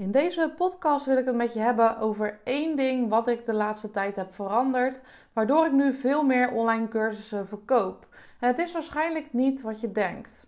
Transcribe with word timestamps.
In 0.00 0.10
deze 0.10 0.52
podcast 0.56 1.06
wil 1.06 1.16
ik 1.16 1.24
het 1.24 1.34
met 1.34 1.52
je 1.52 1.60
hebben 1.60 1.98
over 1.98 2.40
één 2.44 2.76
ding 2.76 3.08
wat 3.08 3.28
ik 3.28 3.44
de 3.44 3.54
laatste 3.54 3.90
tijd 3.90 4.16
heb 4.16 4.34
veranderd, 4.34 5.02
waardoor 5.32 5.66
ik 5.66 5.72
nu 5.72 5.92
veel 5.92 6.22
meer 6.22 6.52
online 6.52 6.88
cursussen 6.88 7.48
verkoop. 7.48 8.06
En 8.38 8.48
het 8.48 8.58
is 8.58 8.72
waarschijnlijk 8.72 9.32
niet 9.32 9.62
wat 9.62 9.80
je 9.80 9.92
denkt. 9.92 10.46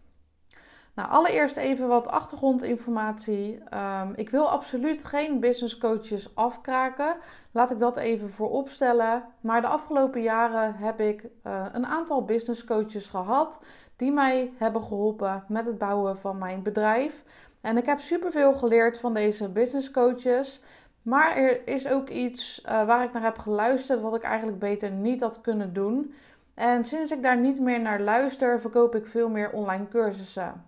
Nou, 0.94 1.08
allereerst 1.10 1.56
even 1.56 1.88
wat 1.88 2.08
achtergrondinformatie. 2.08 3.58
Um, 3.74 4.12
ik 4.14 4.30
wil 4.30 4.50
absoluut 4.50 5.04
geen 5.04 5.40
business 5.40 5.78
coaches 5.78 6.34
afkraken. 6.34 7.16
Laat 7.50 7.70
ik 7.70 7.78
dat 7.78 7.96
even 7.96 8.30
voorop 8.30 8.68
stellen. 8.68 9.24
Maar 9.40 9.60
de 9.60 9.66
afgelopen 9.66 10.22
jaren 10.22 10.74
heb 10.74 11.00
ik 11.00 11.24
uh, 11.46 11.66
een 11.72 11.86
aantal 11.86 12.24
business 12.24 12.64
coaches 12.64 13.06
gehad 13.06 13.60
die 13.96 14.12
mij 14.12 14.52
hebben 14.56 14.82
geholpen 14.82 15.44
met 15.48 15.66
het 15.66 15.78
bouwen 15.78 16.18
van 16.18 16.38
mijn 16.38 16.62
bedrijf. 16.62 17.24
En 17.62 17.76
ik 17.76 17.86
heb 17.86 18.00
superveel 18.00 18.52
geleerd 18.52 18.98
van 18.98 19.14
deze 19.14 19.48
business 19.48 19.90
coaches. 19.90 20.60
Maar 21.02 21.36
er 21.36 21.68
is 21.68 21.88
ook 21.88 22.08
iets 22.08 22.62
uh, 22.66 22.86
waar 22.86 23.04
ik 23.04 23.12
naar 23.12 23.22
heb 23.22 23.38
geluisterd 23.38 24.00
wat 24.00 24.14
ik 24.14 24.22
eigenlijk 24.22 24.58
beter 24.58 24.90
niet 24.90 25.20
had 25.20 25.40
kunnen 25.40 25.72
doen. 25.72 26.14
En 26.54 26.84
sinds 26.84 27.10
ik 27.10 27.22
daar 27.22 27.38
niet 27.38 27.60
meer 27.60 27.80
naar 27.80 28.00
luister, 28.00 28.60
verkoop 28.60 28.94
ik 28.94 29.06
veel 29.06 29.28
meer 29.28 29.52
online 29.52 29.88
cursussen. 29.88 30.64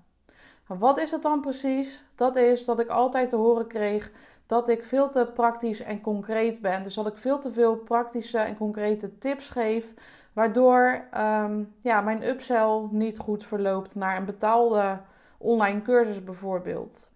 Wat 0.66 0.98
is 0.98 1.10
het 1.10 1.22
dan 1.22 1.40
precies? 1.40 2.04
Dat 2.14 2.36
is 2.36 2.64
dat 2.64 2.80
ik 2.80 2.88
altijd 2.88 3.30
te 3.30 3.36
horen 3.36 3.66
kreeg 3.66 4.10
dat 4.46 4.68
ik 4.68 4.84
veel 4.84 5.08
te 5.08 5.30
praktisch 5.34 5.80
en 5.80 6.00
concreet 6.00 6.60
ben. 6.60 6.82
Dus 6.82 6.94
dat 6.94 7.06
ik 7.06 7.16
veel 7.16 7.38
te 7.38 7.52
veel 7.52 7.76
praktische 7.76 8.38
en 8.38 8.56
concrete 8.56 9.18
tips 9.18 9.50
geef, 9.50 9.94
waardoor 10.32 11.04
um, 11.16 11.74
ja, 11.80 12.00
mijn 12.00 12.22
upsell 12.28 12.88
niet 12.90 13.18
goed 13.18 13.44
verloopt 13.44 13.94
naar 13.94 14.16
een 14.16 14.24
betaalde 14.24 15.00
online 15.44 15.82
cursus 15.82 16.24
bijvoorbeeld. 16.24 17.10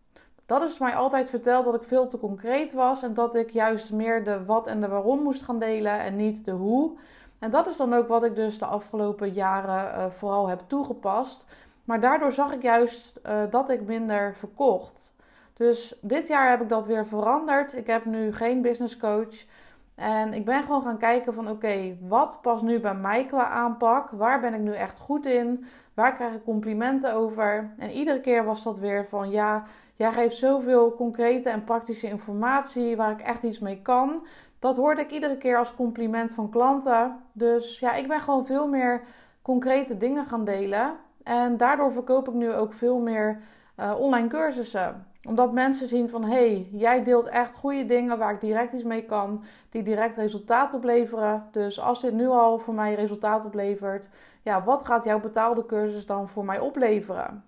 Dat 0.47 0.63
is 0.63 0.79
mij 0.79 0.95
altijd 0.95 1.29
verteld 1.29 1.65
dat 1.65 1.75
ik 1.75 1.83
veel 1.83 2.07
te 2.07 2.19
concreet 2.19 2.73
was 2.73 3.03
en 3.03 3.15
dat 3.15 3.35
ik 3.35 3.51
juist 3.51 3.93
meer 3.93 4.25
de 4.25 4.45
wat 4.45 4.67
en 4.67 4.81
de 4.81 4.89
waarom 4.89 5.23
moest 5.23 5.43
gaan 5.43 5.59
delen 5.59 6.01
en 6.01 6.17
niet 6.17 6.45
de 6.45 6.51
hoe. 6.51 6.97
En 7.39 7.51
dat 7.51 7.67
is 7.67 7.77
dan 7.77 7.95
ook 7.95 8.09
wat 8.09 8.25
ik 8.25 8.37
dus 8.37 8.59
de 8.59 8.65
afgelopen 8.65 9.33
jaren 9.33 9.99
uh, 9.99 10.11
vooral 10.11 10.49
heb 10.49 10.61
toegepast. 10.67 11.45
Maar 11.85 12.01
daardoor 12.01 12.33
zag 12.33 12.53
ik 12.53 12.63
juist 12.63 13.21
uh, 13.27 13.43
dat 13.51 13.69
ik 13.69 13.87
minder 13.87 14.35
verkocht. 14.37 15.15
Dus 15.55 15.95
dit 16.01 16.29
jaar 16.29 16.51
heb 16.51 16.61
ik 16.61 16.69
dat 16.69 16.87
weer 16.87 17.07
veranderd. 17.07 17.77
Ik 17.77 17.87
heb 17.87 18.05
nu 18.05 18.33
geen 18.33 18.63
business 18.63 18.97
coach. 18.97 19.45
En 19.99 20.35
ik 20.35 20.45
ben 20.45 20.63
gewoon 20.63 20.83
gaan 20.83 20.99
kijken 20.99 21.35
van 21.35 21.51
oké, 21.51 21.97
wat 22.01 22.39
past 22.43 22.63
nu 22.63 22.81
bij 22.81 22.95
mij 22.95 23.25
qua 23.25 23.49
aanpak? 23.49 24.11
Waar 24.11 24.41
ben 24.41 24.55
ik 24.55 24.61
nu 24.61 24.75
echt 24.75 24.99
goed 24.99 25.27
in? 25.27 25.65
Waar 25.95 26.15
krijg 26.15 26.35
ik 26.35 26.45
complimenten 26.45 27.15
over? 27.15 27.75
En 27.79 27.91
iedere 27.91 28.21
keer 28.21 28.45
was 28.45 28.63
dat 28.63 28.79
weer 28.79 29.07
van 29.07 29.31
ja, 29.31 29.63
jij 29.95 30.13
geeft 30.13 30.37
zoveel 30.37 30.95
concrete 30.95 31.51
en 31.51 31.65
praktische 31.65 32.09
informatie 32.09 32.97
waar 32.97 33.11
ik 33.11 33.21
echt 33.21 33.43
iets 33.43 33.59
mee 33.59 33.83
kan. 33.83 34.27
Dat 34.59 34.77
hoorde 34.77 35.01
ik 35.01 35.11
iedere 35.11 35.37
keer 35.37 35.59
als 35.59 35.75
compliment 35.75 36.33
van 36.33 36.51
klanten. 36.51 37.17
Dus 37.33 37.79
ja, 37.79 37.95
ik 37.95 38.09
ben 38.09 38.21
gewoon 38.21 38.47
veel 38.47 38.69
meer 38.69 39.03
concrete 39.43 39.97
dingen 39.97 40.25
gaan 40.25 40.45
delen. 40.45 40.93
En 41.23 41.57
daardoor 41.57 41.93
verkoop 41.93 42.29
ik 42.29 42.35
nu 42.35 42.53
ook 42.53 42.75
veel 42.75 42.99
meer 42.99 43.41
uh, 43.81 43.95
online 43.99 44.29
cursussen 44.29 45.07
omdat 45.29 45.53
mensen 45.53 45.87
zien 45.87 46.09
van 46.09 46.25
hé, 46.25 46.29
hey, 46.31 46.69
jij 46.73 47.05
deelt 47.05 47.27
echt 47.27 47.57
goede 47.57 47.85
dingen 47.85 48.19
waar 48.19 48.35
ik 48.35 48.41
direct 48.41 48.73
iets 48.73 48.85
mee 48.85 49.05
kan, 49.05 49.45
die 49.71 49.83
direct 49.83 50.17
resultaat 50.17 50.75
opleveren. 50.75 51.49
Dus 51.51 51.81
als 51.81 52.01
dit 52.01 52.13
nu 52.13 52.27
al 52.27 52.59
voor 52.59 52.75
mij 52.75 52.95
resultaat 52.95 53.45
oplevert, 53.45 54.09
ja, 54.43 54.65
wat 54.65 54.85
gaat 54.85 55.05
jouw 55.05 55.21
betaalde 55.21 55.67
cursus 55.67 56.07
dan 56.07 56.29
voor 56.29 56.45
mij 56.45 56.59
opleveren? 56.59 57.45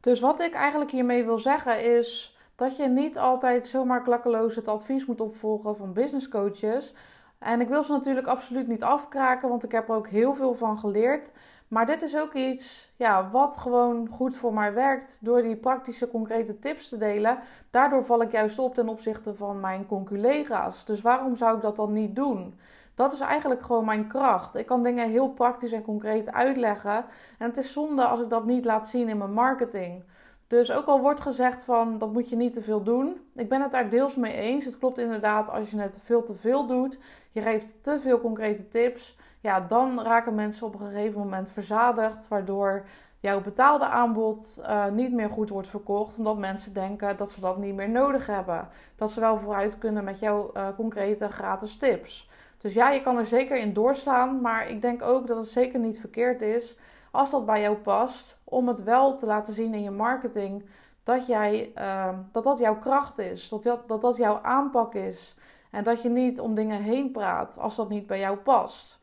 Dus 0.00 0.20
wat 0.20 0.40
ik 0.40 0.54
eigenlijk 0.54 0.90
hiermee 0.90 1.24
wil 1.24 1.38
zeggen 1.38 1.96
is 1.96 2.38
dat 2.54 2.76
je 2.76 2.88
niet 2.88 3.18
altijd 3.18 3.68
zomaar 3.68 4.02
klakkeloos 4.02 4.56
het 4.56 4.68
advies 4.68 5.06
moet 5.06 5.20
opvolgen 5.20 5.76
van 5.76 5.92
business 5.92 6.28
coaches. 6.28 6.94
En 7.40 7.60
ik 7.60 7.68
wil 7.68 7.84
ze 7.84 7.92
natuurlijk 7.92 8.26
absoluut 8.26 8.66
niet 8.68 8.82
afkraken, 8.82 9.48
want 9.48 9.64
ik 9.64 9.72
heb 9.72 9.88
er 9.88 9.94
ook 9.94 10.08
heel 10.08 10.34
veel 10.34 10.54
van 10.54 10.78
geleerd. 10.78 11.32
Maar 11.68 11.86
dit 11.86 12.02
is 12.02 12.16
ook 12.16 12.34
iets 12.34 12.92
ja, 12.96 13.30
wat 13.30 13.56
gewoon 13.56 14.08
goed 14.12 14.36
voor 14.36 14.54
mij 14.54 14.74
werkt 14.74 15.18
door 15.22 15.42
die 15.42 15.56
praktische, 15.56 16.10
concrete 16.10 16.58
tips 16.58 16.88
te 16.88 16.96
delen. 16.96 17.38
Daardoor 17.70 18.04
val 18.04 18.22
ik 18.22 18.32
juist 18.32 18.58
op 18.58 18.74
ten 18.74 18.88
opzichte 18.88 19.34
van 19.34 19.60
mijn 19.60 19.86
conculega's. 19.86 20.84
Dus 20.84 21.00
waarom 21.00 21.36
zou 21.36 21.56
ik 21.56 21.62
dat 21.62 21.76
dan 21.76 21.92
niet 21.92 22.16
doen? 22.16 22.58
Dat 22.94 23.12
is 23.12 23.20
eigenlijk 23.20 23.62
gewoon 23.62 23.84
mijn 23.84 24.06
kracht. 24.06 24.54
Ik 24.54 24.66
kan 24.66 24.82
dingen 24.82 25.10
heel 25.10 25.28
praktisch 25.28 25.72
en 25.72 25.82
concreet 25.82 26.32
uitleggen. 26.32 27.04
En 27.38 27.48
het 27.48 27.56
is 27.56 27.72
zonde 27.72 28.04
als 28.04 28.20
ik 28.20 28.28
dat 28.28 28.44
niet 28.44 28.64
laat 28.64 28.88
zien 28.88 29.08
in 29.08 29.18
mijn 29.18 29.32
marketing. 29.32 30.02
Dus 30.50 30.72
ook 30.72 30.86
al 30.86 31.00
wordt 31.00 31.20
gezegd 31.20 31.62
van 31.62 31.98
dat 31.98 32.12
moet 32.12 32.28
je 32.28 32.36
niet 32.36 32.52
te 32.52 32.62
veel 32.62 32.82
doen. 32.82 33.20
Ik 33.34 33.48
ben 33.48 33.62
het 33.62 33.72
daar 33.72 33.90
deels 33.90 34.16
mee 34.16 34.34
eens. 34.34 34.64
Het 34.64 34.78
klopt 34.78 34.98
inderdaad 34.98 35.50
als 35.50 35.70
je 35.70 35.80
het 35.80 35.98
veel 36.02 36.22
te 36.22 36.34
veel 36.34 36.66
doet. 36.66 36.98
Je 37.32 37.42
geeft 37.42 37.82
te 37.82 38.00
veel 38.00 38.20
concrete 38.20 38.68
tips 38.68 39.16
ja, 39.40 39.60
dan 39.60 40.02
raken 40.02 40.34
mensen 40.34 40.66
op 40.66 40.74
een 40.74 40.86
gegeven 40.86 41.20
moment 41.20 41.50
verzadigd, 41.50 42.28
waardoor 42.28 42.84
jouw 43.20 43.40
betaalde 43.40 43.84
aanbod 43.84 44.58
uh, 44.60 44.86
niet 44.86 45.12
meer 45.12 45.30
goed 45.30 45.48
wordt 45.48 45.68
verkocht, 45.68 46.16
omdat 46.16 46.38
mensen 46.38 46.72
denken 46.72 47.16
dat 47.16 47.30
ze 47.30 47.40
dat 47.40 47.58
niet 47.58 47.74
meer 47.74 47.90
nodig 47.90 48.26
hebben. 48.26 48.68
Dat 48.96 49.10
ze 49.10 49.20
wel 49.20 49.38
vooruit 49.38 49.78
kunnen 49.78 50.04
met 50.04 50.18
jouw 50.18 50.50
uh, 50.56 50.68
concrete 50.76 51.28
gratis 51.28 51.76
tips. 51.76 52.28
Dus 52.58 52.74
ja, 52.74 52.90
je 52.90 53.02
kan 53.02 53.18
er 53.18 53.26
zeker 53.26 53.56
in 53.56 53.72
doorslaan, 53.72 54.40
maar 54.40 54.70
ik 54.70 54.82
denk 54.82 55.02
ook 55.02 55.26
dat 55.26 55.36
het 55.36 55.48
zeker 55.48 55.78
niet 55.78 56.00
verkeerd 56.00 56.42
is 56.42 56.76
als 57.10 57.30
dat 57.30 57.46
bij 57.46 57.60
jou 57.60 57.76
past, 57.76 58.38
om 58.44 58.68
het 58.68 58.82
wel 58.82 59.14
te 59.14 59.26
laten 59.26 59.52
zien 59.52 59.74
in 59.74 59.82
je 59.82 59.90
marketing 59.90 60.64
dat, 61.02 61.26
jij, 61.26 61.72
uh, 61.78 62.08
dat 62.32 62.44
dat 62.44 62.58
jouw 62.58 62.78
kracht 62.78 63.18
is, 63.18 63.48
dat 63.48 63.62
dat, 63.86 64.00
dat 64.00 64.16
jouw 64.16 64.38
aanpak 64.42 64.94
is. 64.94 65.36
En 65.70 65.84
dat 65.84 66.02
je 66.02 66.08
niet 66.08 66.40
om 66.40 66.54
dingen 66.54 66.82
heen 66.82 67.12
praat 67.12 67.58
als 67.58 67.76
dat 67.76 67.88
niet 67.88 68.06
bij 68.06 68.18
jou 68.18 68.36
past. 68.36 69.00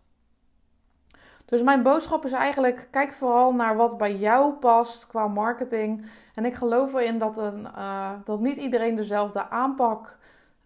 Dus 1.46 1.62
mijn 1.62 1.84
boodschap 1.84 2.26
is 2.26 2.32
eigenlijk: 2.32 2.88
kijk 2.92 3.14
vooral 3.14 3.54
naar 3.54 3.76
wat 3.76 3.98
bij 3.98 4.16
jou 4.16 4.54
past 4.54 5.08
qua 5.08 5.28
marketing. 5.28 6.06
En 6.36 6.46
ik 6.46 6.56
geloof 6.56 6.94
erin 6.94 7.18
dat, 7.18 7.38
een, 7.38 7.68
uh, 7.78 8.12
dat 8.24 8.40
niet 8.40 8.58
iedereen 8.58 8.96
dezelfde 8.96 9.50
aanpak 9.50 10.18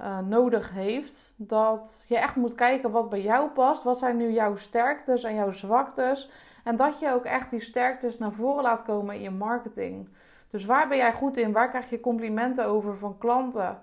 uh, 0.02 0.20
nodig 0.20 0.72
heeft. 0.72 1.36
Dat 1.38 2.04
je 2.08 2.18
echt 2.18 2.36
moet 2.36 2.56
kijken 2.56 2.92
wat 2.92 3.10
bij 3.10 3.22
jou 3.22 3.50
past. 3.50 3.84
Wat 3.84 3.98
zijn 3.98 4.18
nu 4.18 4.32
jouw 4.32 4.56
sterktes 4.56 5.24
en 5.24 5.36
jouw 5.36 5.52
zwaktes? 5.52 6.30
En 6.64 6.76
dat 6.76 7.00
je 7.00 7.12
ook 7.12 7.26
echt 7.26 7.50
die 7.50 7.60
sterktes 7.60 8.18
naar 8.18 8.32
voren 8.32 8.64
laat 8.64 8.84
komen 8.84 9.16
in 9.16 9.22
je 9.22 9.32
marketing. 9.32 10.10
Dus 10.50 10.66
waar 10.66 10.88
ben 10.88 10.98
jij 10.98 11.14
goed 11.14 11.38
in? 11.38 11.52
Waar 11.52 11.70
krijg 11.70 11.90
je 11.90 12.00
complimenten 12.00 12.66
over 12.66 12.98
van 12.98 13.18
klanten? 13.18 13.82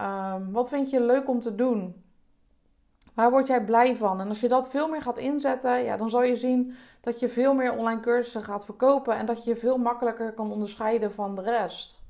Um, 0.00 0.52
wat 0.52 0.68
vind 0.68 0.90
je 0.90 1.00
leuk 1.00 1.28
om 1.28 1.40
te 1.40 1.54
doen? 1.54 2.04
Waar 3.14 3.30
word 3.30 3.46
jij 3.46 3.64
blij 3.64 3.96
van? 3.96 4.20
En 4.20 4.28
als 4.28 4.40
je 4.40 4.48
dat 4.48 4.70
veel 4.70 4.88
meer 4.88 5.02
gaat 5.02 5.18
inzetten, 5.18 5.84
ja, 5.84 5.96
dan 5.96 6.10
zal 6.10 6.22
je 6.22 6.36
zien 6.36 6.74
dat 7.00 7.20
je 7.20 7.28
veel 7.28 7.54
meer 7.54 7.76
online 7.76 8.00
cursussen 8.00 8.42
gaat 8.42 8.64
verkopen 8.64 9.16
en 9.16 9.26
dat 9.26 9.44
je 9.44 9.50
je 9.50 9.56
veel 9.56 9.78
makkelijker 9.78 10.32
kan 10.32 10.52
onderscheiden 10.52 11.12
van 11.12 11.34
de 11.34 11.42
rest. 11.42 12.04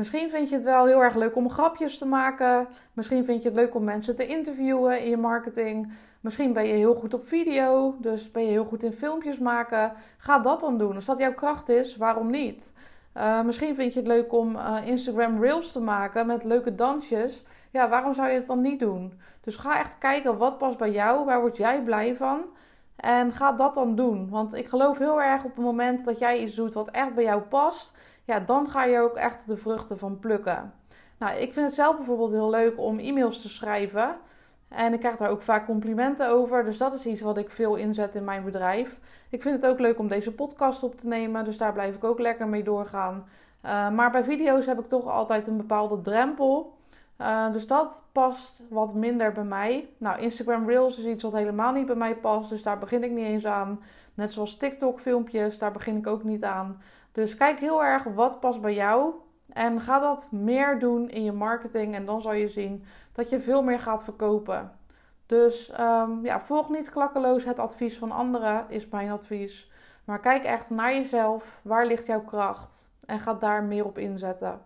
Misschien 0.00 0.30
vind 0.30 0.48
je 0.48 0.54
het 0.54 0.64
wel 0.64 0.86
heel 0.86 1.02
erg 1.02 1.14
leuk 1.14 1.36
om 1.36 1.50
grapjes 1.50 1.98
te 1.98 2.06
maken. 2.06 2.68
Misschien 2.92 3.24
vind 3.24 3.42
je 3.42 3.48
het 3.48 3.58
leuk 3.58 3.74
om 3.74 3.84
mensen 3.84 4.16
te 4.16 4.26
interviewen 4.26 5.00
in 5.00 5.08
je 5.08 5.16
marketing. 5.16 5.92
Misschien 6.20 6.52
ben 6.52 6.66
je 6.66 6.72
heel 6.72 6.94
goed 6.94 7.14
op 7.14 7.28
video, 7.28 7.96
dus 7.98 8.30
ben 8.30 8.42
je 8.42 8.50
heel 8.50 8.64
goed 8.64 8.82
in 8.82 8.92
filmpjes 8.92 9.38
maken. 9.38 9.92
Ga 10.18 10.38
dat 10.38 10.60
dan 10.60 10.78
doen. 10.78 10.94
Als 10.94 11.04
dat 11.04 11.18
jouw 11.18 11.34
kracht 11.34 11.68
is, 11.68 11.96
waarom 11.96 12.30
niet? 12.30 12.72
Uh, 13.16 13.42
misschien 13.42 13.74
vind 13.74 13.92
je 13.92 13.98
het 13.98 14.08
leuk 14.08 14.32
om 14.32 14.56
uh, 14.56 14.76
Instagram 14.84 15.42
Reels 15.42 15.72
te 15.72 15.80
maken 15.80 16.26
met 16.26 16.44
leuke 16.44 16.74
dansjes 16.74 17.44
ja, 17.70 17.88
waarom 17.88 18.14
zou 18.14 18.28
je 18.28 18.34
het 18.34 18.46
dan 18.46 18.60
niet 18.60 18.80
doen? 18.80 19.20
Dus 19.40 19.56
ga 19.56 19.78
echt 19.78 19.98
kijken 19.98 20.38
wat 20.38 20.58
past 20.58 20.78
bij 20.78 20.90
jou, 20.90 21.24
waar 21.24 21.40
word 21.40 21.56
jij 21.56 21.82
blij 21.82 22.16
van? 22.16 22.44
En 22.96 23.32
ga 23.32 23.52
dat 23.52 23.74
dan 23.74 23.94
doen. 23.94 24.28
Want 24.30 24.54
ik 24.54 24.68
geloof 24.68 24.98
heel 24.98 25.22
erg 25.22 25.44
op 25.44 25.56
het 25.56 25.64
moment 25.64 26.04
dat 26.04 26.18
jij 26.18 26.42
iets 26.42 26.54
doet 26.54 26.74
wat 26.74 26.90
echt 26.90 27.14
bij 27.14 27.24
jou 27.24 27.40
past, 27.40 27.92
dan 28.38 28.70
ga 28.70 28.84
je 28.84 28.98
ook 28.98 29.16
echt 29.16 29.46
de 29.46 29.56
vruchten 29.56 29.98
van 29.98 30.18
plukken. 30.18 30.72
Nou, 31.18 31.36
ik 31.36 31.52
vind 31.52 31.66
het 31.66 31.74
zelf 31.74 31.96
bijvoorbeeld 31.96 32.32
heel 32.32 32.50
leuk 32.50 32.78
om 32.78 32.98
e-mails 32.98 33.42
te 33.42 33.48
schrijven. 33.48 34.16
En 34.68 34.92
ik 34.92 34.98
krijg 34.98 35.16
daar 35.16 35.30
ook 35.30 35.42
vaak 35.42 35.66
complimenten 35.66 36.28
over. 36.28 36.64
Dus 36.64 36.78
dat 36.78 36.94
is 36.94 37.06
iets 37.06 37.20
wat 37.20 37.36
ik 37.36 37.50
veel 37.50 37.74
inzet 37.74 38.14
in 38.14 38.24
mijn 38.24 38.44
bedrijf. 38.44 38.98
Ik 39.30 39.42
vind 39.42 39.62
het 39.62 39.70
ook 39.70 39.78
leuk 39.78 39.98
om 39.98 40.08
deze 40.08 40.34
podcast 40.34 40.82
op 40.82 40.96
te 40.96 41.08
nemen. 41.08 41.44
Dus 41.44 41.58
daar 41.58 41.72
blijf 41.72 41.94
ik 41.94 42.04
ook 42.04 42.18
lekker 42.18 42.48
mee 42.48 42.62
doorgaan. 42.62 43.28
Uh, 43.64 43.90
maar 43.90 44.10
bij 44.10 44.24
video's 44.24 44.66
heb 44.66 44.78
ik 44.78 44.88
toch 44.88 45.08
altijd 45.08 45.46
een 45.46 45.56
bepaalde 45.56 46.00
drempel. 46.00 46.78
Uh, 47.20 47.52
dus 47.52 47.66
dat 47.66 48.08
past 48.12 48.62
wat 48.68 48.94
minder 48.94 49.32
bij 49.32 49.44
mij. 49.44 49.88
Nou, 49.98 50.20
Instagram 50.20 50.68
Reels 50.68 50.98
is 50.98 51.04
iets 51.04 51.22
wat 51.22 51.32
helemaal 51.32 51.72
niet 51.72 51.86
bij 51.86 51.96
mij 51.96 52.16
past. 52.16 52.50
Dus 52.50 52.62
daar 52.62 52.78
begin 52.78 53.04
ik 53.04 53.10
niet 53.10 53.26
eens 53.26 53.46
aan. 53.46 53.80
Net 54.14 54.32
zoals 54.32 54.56
TikTok 54.56 55.00
filmpjes, 55.00 55.58
daar 55.58 55.72
begin 55.72 55.96
ik 55.96 56.06
ook 56.06 56.24
niet 56.24 56.44
aan. 56.44 56.82
Dus 57.12 57.36
kijk 57.36 57.58
heel 57.58 57.84
erg 57.84 58.04
wat 58.04 58.40
past 58.40 58.60
bij 58.60 58.74
jou. 58.74 59.14
En 59.48 59.80
ga 59.80 59.98
dat 59.98 60.28
meer 60.30 60.78
doen 60.78 61.10
in 61.10 61.24
je 61.24 61.32
marketing. 61.32 61.94
En 61.94 62.04
dan 62.04 62.20
zal 62.20 62.32
je 62.32 62.48
zien 62.48 62.84
dat 63.12 63.30
je 63.30 63.40
veel 63.40 63.62
meer 63.62 63.80
gaat 63.80 64.04
verkopen. 64.04 64.72
Dus 65.26 65.72
um, 65.80 66.24
ja, 66.24 66.40
volg 66.40 66.68
niet 66.68 66.90
klakkeloos 66.90 67.44
het 67.44 67.58
advies 67.58 67.98
van 67.98 68.10
anderen, 68.10 68.64
is 68.68 68.88
mijn 68.88 69.10
advies. 69.10 69.72
Maar 70.04 70.20
kijk 70.20 70.44
echt 70.44 70.70
naar 70.70 70.94
jezelf. 70.94 71.60
Waar 71.62 71.86
ligt 71.86 72.06
jouw 72.06 72.22
kracht? 72.22 72.90
en 73.10 73.20
ga 73.20 73.34
daar 73.34 73.62
meer 73.62 73.84
op 73.84 73.98
inzetten. 73.98 74.60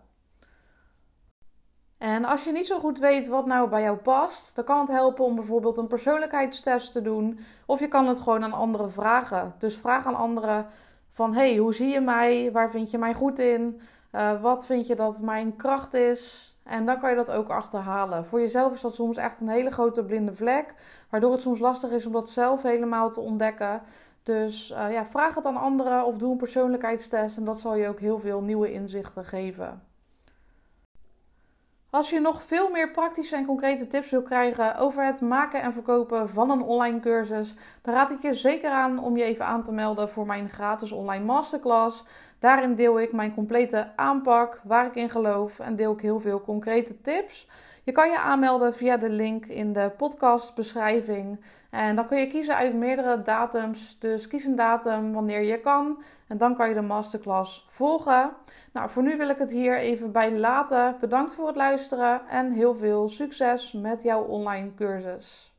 En 1.97 2.25
als 2.25 2.43
je 2.43 2.51
niet 2.51 2.67
zo 2.67 2.79
goed 2.79 2.99
weet 2.99 3.27
wat 3.27 3.45
nou 3.45 3.69
bij 3.69 3.81
jou 3.81 3.97
past, 3.97 4.55
dan 4.55 4.65
kan 4.65 4.79
het 4.79 4.87
helpen 4.87 5.25
om 5.25 5.35
bijvoorbeeld 5.35 5.77
een 5.77 5.87
persoonlijkheidstest 5.87 6.91
te 6.91 7.01
doen. 7.01 7.39
Of 7.65 7.79
je 7.79 7.87
kan 7.87 8.07
het 8.07 8.19
gewoon 8.19 8.43
aan 8.43 8.53
anderen 8.53 8.91
vragen. 8.91 9.55
Dus 9.59 9.77
vraag 9.77 10.05
aan 10.05 10.15
anderen 10.15 10.67
van 11.15 11.33
hey, 11.33 11.55
hoe 11.55 11.73
zie 11.73 11.87
je 11.87 12.01
mij? 12.01 12.51
Waar 12.51 12.69
vind 12.69 12.91
je 12.91 12.97
mij 12.97 13.13
goed 13.13 13.39
in? 13.39 13.81
Uh, 14.11 14.41
wat 14.41 14.65
vind 14.65 14.87
je 14.87 14.95
dat 14.95 15.21
mijn 15.21 15.55
kracht 15.55 15.93
is? 15.93 16.53
En 16.63 16.85
dan 16.85 16.99
kan 16.99 17.09
je 17.09 17.15
dat 17.15 17.31
ook 17.31 17.49
achterhalen. 17.49 18.25
Voor 18.25 18.39
jezelf 18.39 18.73
is 18.73 18.81
dat 18.81 18.95
soms 18.95 19.17
echt 19.17 19.41
een 19.41 19.49
hele 19.49 19.71
grote 19.71 20.03
blinde 20.03 20.33
vlek, 20.35 20.73
waardoor 21.09 21.31
het 21.31 21.41
soms 21.41 21.59
lastig 21.59 21.91
is 21.91 22.05
om 22.05 22.11
dat 22.11 22.29
zelf 22.29 22.61
helemaal 22.61 23.09
te 23.09 23.19
ontdekken. 23.19 23.81
Dus 24.23 24.71
uh, 24.71 24.91
ja, 24.91 25.05
vraag 25.05 25.35
het 25.35 25.45
aan 25.45 25.57
anderen 25.57 26.05
of 26.05 26.17
doe 26.17 26.31
een 26.31 26.37
persoonlijkheidstest 26.37 27.37
en 27.37 27.43
dat 27.43 27.59
zal 27.59 27.75
je 27.75 27.87
ook 27.87 27.99
heel 27.99 28.19
veel 28.19 28.41
nieuwe 28.41 28.71
inzichten 28.71 29.25
geven. 29.25 29.81
Als 31.95 32.09
je 32.09 32.19
nog 32.19 32.43
veel 32.43 32.69
meer 32.69 32.91
praktische 32.91 33.35
en 33.35 33.45
concrete 33.45 33.87
tips 33.87 34.09
wil 34.09 34.21
krijgen 34.21 34.77
over 34.77 35.05
het 35.05 35.21
maken 35.21 35.61
en 35.61 35.73
verkopen 35.73 36.29
van 36.29 36.49
een 36.49 36.61
online 36.61 36.99
cursus, 36.99 37.55
dan 37.81 37.93
raad 37.93 38.11
ik 38.11 38.21
je 38.21 38.33
zeker 38.33 38.69
aan 38.69 38.99
om 38.99 39.17
je 39.17 39.23
even 39.23 39.45
aan 39.45 39.63
te 39.63 39.71
melden 39.71 40.09
voor 40.09 40.25
mijn 40.25 40.49
gratis 40.49 40.91
online 40.91 41.25
masterclass. 41.25 42.05
Daarin 42.39 42.75
deel 42.75 42.99
ik 42.99 43.11
mijn 43.11 43.33
complete 43.33 43.87
aanpak, 43.95 44.61
waar 44.63 44.85
ik 44.85 44.95
in 44.95 45.09
geloof 45.09 45.59
en 45.59 45.75
deel 45.75 45.93
ik 45.93 46.01
heel 46.01 46.19
veel 46.19 46.41
concrete 46.41 47.01
tips. 47.01 47.47
Je 47.83 47.91
kan 47.91 48.09
je 48.09 48.19
aanmelden 48.19 48.73
via 48.73 48.97
de 48.97 49.09
link 49.09 49.45
in 49.45 49.73
de 49.73 49.91
podcastbeschrijving. 49.97 51.39
En 51.75 51.95
dan 51.95 52.07
kun 52.07 52.19
je 52.19 52.27
kiezen 52.27 52.55
uit 52.55 52.75
meerdere 52.75 53.21
datums. 53.21 53.99
Dus 53.99 54.27
kies 54.27 54.45
een 54.45 54.55
datum 54.55 55.13
wanneer 55.13 55.41
je 55.41 55.59
kan. 55.59 56.03
En 56.27 56.37
dan 56.37 56.55
kan 56.55 56.69
je 56.69 56.73
de 56.73 56.81
masterclass 56.81 57.67
volgen. 57.69 58.31
Nou, 58.73 58.89
voor 58.89 59.03
nu 59.03 59.17
wil 59.17 59.29
ik 59.29 59.37
het 59.37 59.51
hier 59.51 59.77
even 59.77 60.11
bij 60.11 60.37
laten. 60.37 60.95
Bedankt 60.99 61.33
voor 61.33 61.47
het 61.47 61.55
luisteren 61.55 62.27
en 62.27 62.51
heel 62.51 62.75
veel 62.75 63.09
succes 63.09 63.71
met 63.71 64.03
jouw 64.03 64.23
online 64.23 64.73
cursus. 64.73 65.54